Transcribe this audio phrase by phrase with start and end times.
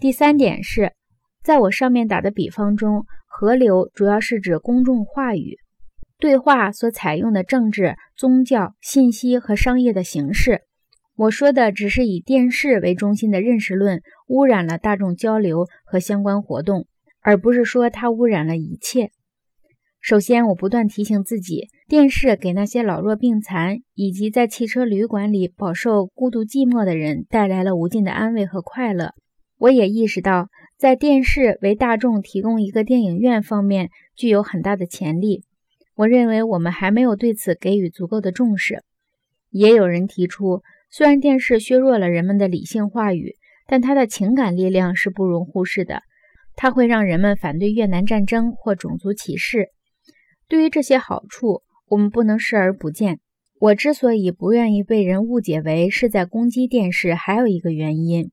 [0.00, 0.94] 第三点是，
[1.42, 5.58] 在我上面打的比方中，河流主要是指公众话语
[6.18, 10.62] 对话所采用的政治、宗教、信息和商业的形式。
[11.16, 16.86] 我说的只是以电视为中心的认识论污染了大众交流和相关活动，
[17.20, 19.10] 而不是说它污染了一切。
[20.00, 29.12] 首先，我不断提醒自己，电视给那些老弱病残以及在汽车旅馆里饱受孤独寂寞的人带来了无尽的安慰和快乐。
[29.60, 30.48] 我也意识到，
[30.78, 35.44] 在电视为大众提供一个电影院方面具有很大的潜力。
[35.96, 38.82] 我认为我们还没有对此给予足够的重视。
[39.50, 43.36] 也有人提出，虽然电视削弱了人们的理性话语，
[43.66, 46.04] 但它的情感力量是不容忽视的。
[46.56, 49.68] 它会让人们反对越南战争或种族歧视。
[50.48, 53.20] 对于这些好处，我们不能视而不见。
[53.60, 58.30] 我之所以不愿意被人误解为是在攻击电视，还有一个原因：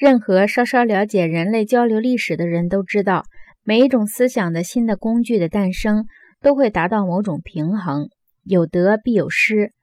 [0.00, 3.26] 任何稍稍了解人类交流历史的人都知道，
[3.62, 6.06] 每一种思想的新的工具的诞生
[6.40, 8.08] 都会达到某种平衡，
[8.42, 9.74] 有得必有失。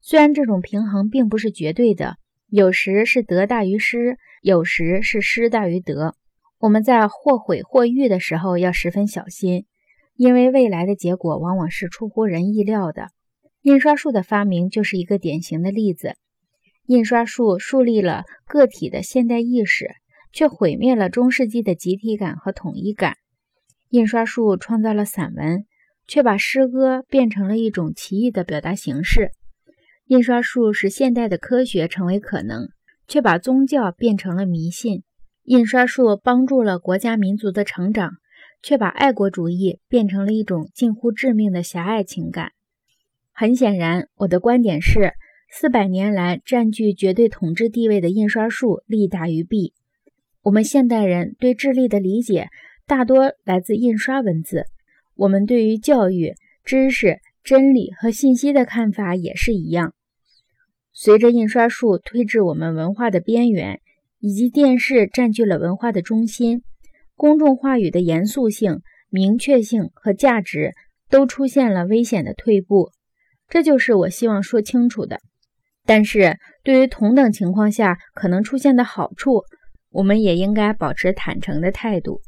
[0.00, 2.14] 虽然这种平衡并不是绝对的，
[2.48, 6.14] 有时是得大于失，有时是失大于得。
[6.60, 9.64] 我们在或毁或育的时候要十分小心。
[10.14, 13.08] 因为未来的结果往往是出乎人意料的，
[13.62, 16.14] 印刷术的发明就是一个典型的例子。
[16.86, 19.90] 印刷术树立了个体的现代意识，
[20.32, 23.16] 却毁灭了中世纪的集体感和统一感。
[23.90, 25.64] 印刷术创造了散文，
[26.06, 29.30] 却把诗歌变成了一种奇异的表达形式。
[30.06, 32.68] 印刷术使现代的科学成为可能，
[33.08, 35.02] 却把宗教变成了迷信。
[35.44, 38.12] 印刷术帮助了国家民族的成长。
[38.62, 42.50] 却把爱国主义变成了一种近乎致命的狭隘情感。
[43.32, 45.12] 很显然，我的观点是：
[45.48, 49.72] 四百年来占据绝对统治地位的印刷术利大于弊。
[50.42, 52.48] 我们现代人对智力的理解
[52.86, 54.66] 大多来自印刷文字，
[55.14, 59.94] 我们对于教育、知识、真理和信息的看法也是一样。
[60.92, 63.80] 随着印刷术推至我们文化的边缘，
[64.18, 66.62] 以及电视占据了文化的中心。
[67.14, 70.74] 公众话语的严肃性、明确性和价值
[71.08, 72.90] 都出现了危险的退步，
[73.48, 75.20] 这就是我希望说清楚的。
[75.86, 79.44] 但是，对于同等情况下可能出现的好处，
[79.90, 82.20] 我们也应该保持坦诚的态度。